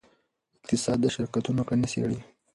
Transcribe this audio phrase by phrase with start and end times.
[0.61, 2.19] اقتصاد د شرکتونو کړنې څیړي.